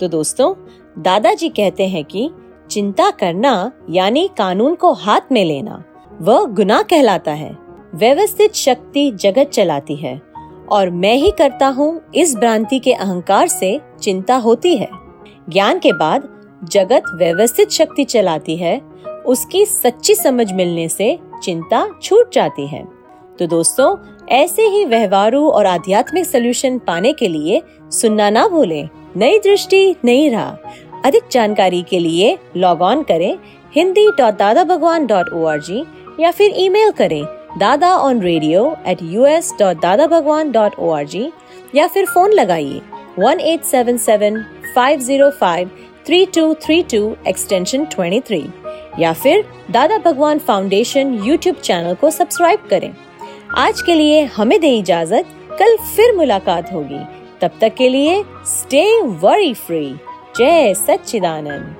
तो 0.00 0.08
दोस्तों, 0.08 0.54
दादाजी 0.98 1.48
कहते 1.48 1.86
हैं 1.88 2.04
कि 2.04 2.30
चिंता 2.70 3.10
करना, 3.10 3.72
यानी 3.90 4.28
कानून 4.38 4.74
को 4.74 4.92
हाथ 4.92 5.32
में 5.32 5.44
लेना, 5.44 5.82
वह 6.20 6.44
गुनाह 6.46 6.82
कहलाता 6.82 7.32
है। 7.32 7.56
व्यवस्थित 7.94 8.54
शक्ति 8.54 9.10
जगत 9.10 9.50
चलाती 9.50 9.96
है, 9.96 10.20
और 10.68 10.90
मैं 10.90 11.14
ही 11.14 11.30
करता 11.30 11.68
हूँ 11.68 12.00
इस 12.14 12.36
भ्रांति 12.36 12.78
के 12.78 12.92
अहंकार 12.92 13.48
से 13.48 13.80
चिंता 14.02 14.36
होती 14.36 14.76
है। 14.76 14.90
ज्ञान 15.50 15.78
के 15.78 15.92
बाद 15.92 16.28
जगत 16.64 17.16
व्यवस्थित 17.16 17.70
शक्ति 17.70 18.04
चलाती 18.04 18.56
है, 18.56 18.80
उसकी 19.26 19.66
सच्ची 19.66 20.14
समझ 20.14 20.52
मिलने 20.52 20.88
से 20.88 21.18
चिंता 21.42 21.88
छूट 22.02 22.32
जाती 22.32 22.66
है। 22.66 22.99
तो 23.40 23.46
दोस्तों, 23.46 23.96
ऐसे 24.30 24.62
ही 24.62 24.84
व्यवहारू 24.84 25.48
और 25.48 25.66
आध्यात्मिक 25.66 26.24
सोल्यूशन 26.26 26.76
पाने 26.86 27.12
के 27.12 27.28
लिए 27.28 27.60
सुनना 27.92 28.28
ना 28.30 28.46
भूलें। 28.48 28.88
नई 29.16 29.38
दृष्टि, 29.38 29.94
नई 30.04 30.28
राह। 30.28 31.00
अधिक 31.08 31.28
जानकारी 31.32 31.80
के 31.90 31.98
लिए 31.98 32.36
लॉग 32.56 32.82
ऑन 32.82 33.02
करें 33.02 33.38
Hindi 33.76 34.06
dot 34.18 34.38
Dada 34.38 34.64
Bhagwan 34.64 35.06
dot 35.06 35.32
O 35.32 35.44
R 35.44 35.60
G 35.62 35.82
या 36.20 36.30
फिर 36.30 36.54
ईमेल 36.56 36.90
करें 36.98 37.24
Dada 37.58 37.96
on 37.96 38.20
radio 38.22 38.70
at 38.86 39.02
U 39.02 39.24
S 39.26 39.52
dot 39.60 39.80
Dada 39.82 40.06
Bhagwan 40.08 40.52
dot 40.52 40.78
O 40.78 40.90
R 40.90 41.06
G 41.06 41.30
या 41.74 41.86
फिर 41.86 42.06
फ़ोन 42.06 42.32
लगाइए 42.32 42.80
one 43.18 43.40
eight 43.40 43.64
seven 43.64 43.96
seven 43.98 44.42
five 44.74 45.00
zero 45.00 45.30
five 45.40 45.70
three 46.06 46.24
two 46.34 46.52
three 46.62 46.82
two 46.92 47.06
extension 47.28 47.84
twenty 47.92 48.20
three 48.20 48.44
या 48.98 49.12
फिर 49.14 49.44
Dada 49.70 49.98
Bhagwan 50.04 50.38
foundation 50.38 51.20
YouTube 51.24 51.56
channel 51.56 51.94
को 51.94 52.10
subscribe 52.10 52.68
करें। 52.70 52.92
आज 53.58 53.80
के 53.82 53.94
लिए 53.94 54.24
हमें 54.24 54.60
दे 54.60 54.68
इजाज़त। 54.68 55.26
कल 55.58 55.76
फिर 55.76 56.16
मुलाकात 56.16 56.72
होगी। 56.72 56.98
तब 57.40 57.50
तक 57.60 57.74
के 57.74 57.88
लिए 57.88 58.24
स्टे 58.46 59.02
वरी 59.02 59.54
फ्री 59.54 59.94
जय 60.38 60.74
सच्चिदानंद। 60.74 61.76